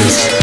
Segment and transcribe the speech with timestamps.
[0.00, 0.39] Peace.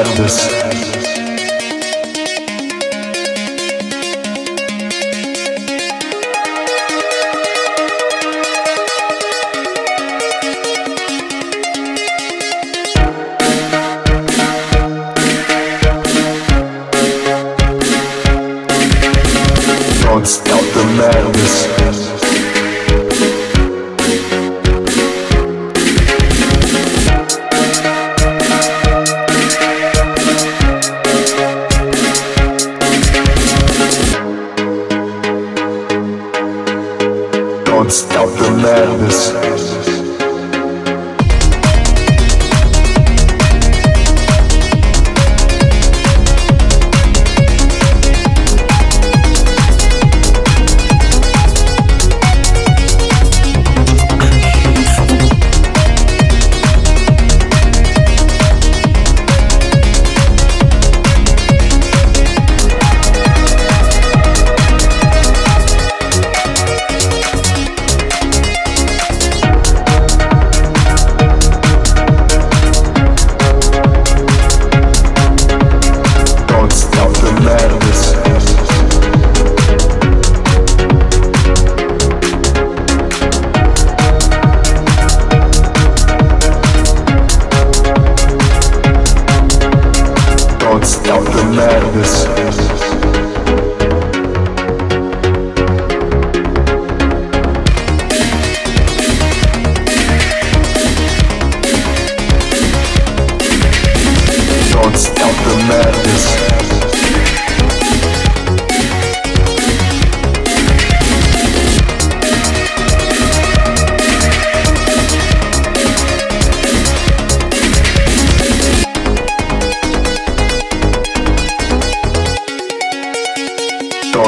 [0.00, 0.59] out of this.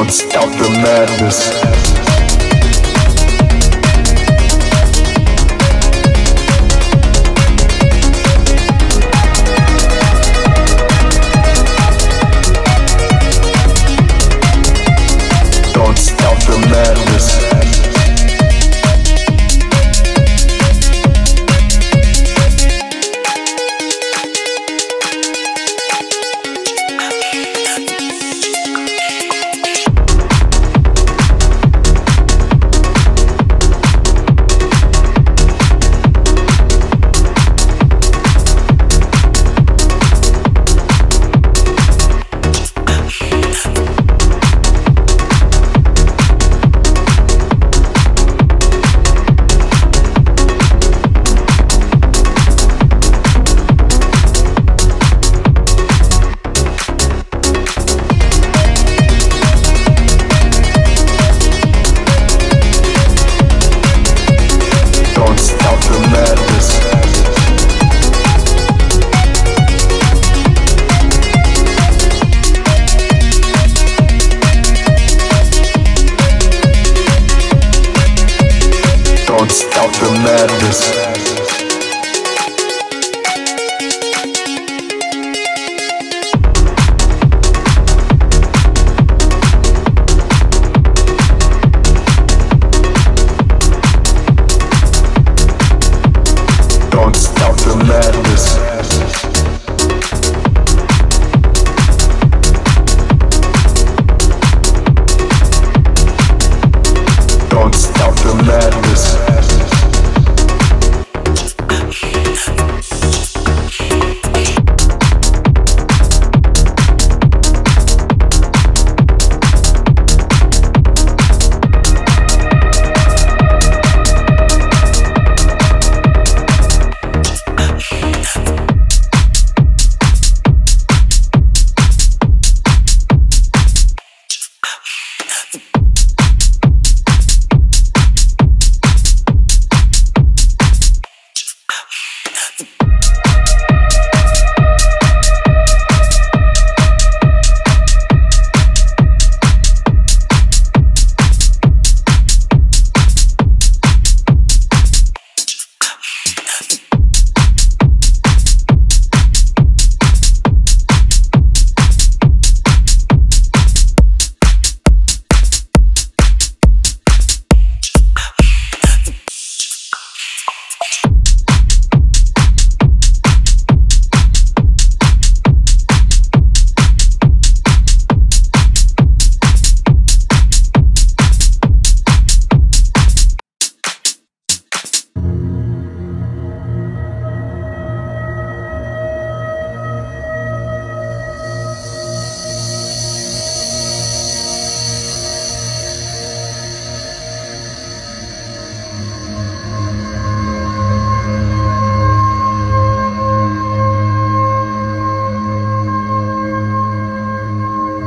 [0.09, 1.92] stop the Madness.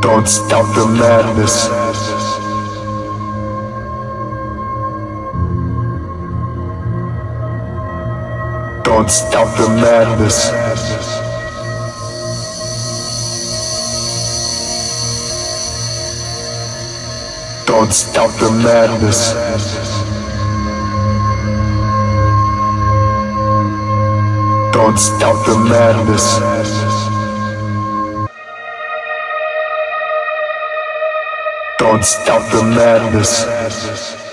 [0.07, 1.67] Don't stop the madness.
[8.85, 10.47] Don't stop the madness.
[17.67, 19.33] Don't stop the madness.
[24.73, 26.76] Don't stop the madness.
[31.97, 34.26] Don't stop the madness.